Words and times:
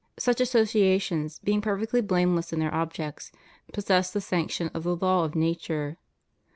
241 0.19 0.41
associations, 0.43 1.39
being 1.43 1.61
perfectly 1.61 2.01
blameless 2.01 2.51
in 2.51 2.57
their 2.59 2.73
objects, 2.73 3.31
possess 3.71 4.09
the 4.11 4.19
sanction 4.19 4.71
of 4.73 4.81
the 4.81 4.95
law 4.95 5.23
of 5.23 5.35
nature. 5.35 5.99